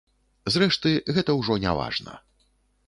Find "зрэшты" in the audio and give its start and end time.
0.55-0.93